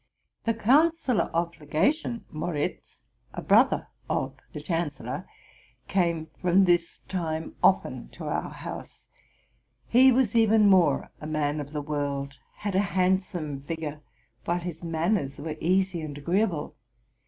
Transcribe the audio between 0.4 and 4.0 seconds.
The counsellor of legation, Moritz, a brother